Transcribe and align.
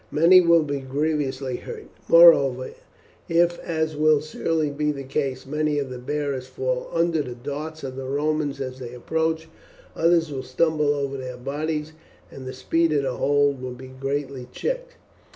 Many 0.09 0.41
will 0.41 0.63
be 0.63 0.79
grievously 0.79 1.57
hurt. 1.57 1.85
Moreover, 2.07 2.71
if, 3.29 3.59
as 3.59 3.95
will 3.95 4.19
surely 4.19 4.71
be 4.71 4.91
the 4.91 5.03
case, 5.03 5.45
many 5.45 5.77
of 5.77 5.91
the 5.91 5.99
bearers 5.99 6.47
fall 6.47 6.89
under 6.91 7.21
the 7.21 7.35
darts 7.35 7.83
of 7.83 7.95
the 7.97 8.07
Romans 8.07 8.59
as 8.59 8.79
they 8.79 8.95
approach, 8.95 9.47
others 9.95 10.31
will 10.31 10.41
stumble 10.41 10.95
over 10.95 11.17
their 11.17 11.37
bodies, 11.37 11.93
and 12.31 12.47
the 12.47 12.53
speed 12.53 12.91
of 12.93 13.03
the 13.03 13.17
whole 13.17 13.53
be 13.53 13.89
greatly 13.89 14.47
checked." 14.51 14.95